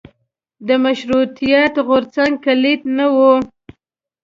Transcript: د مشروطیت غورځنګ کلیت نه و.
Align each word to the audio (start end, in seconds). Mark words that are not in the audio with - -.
د 0.67 0.69
مشروطیت 0.83 1.73
غورځنګ 1.87 2.33
کلیت 2.45 2.81
نه 2.97 3.05
و. 3.15 3.17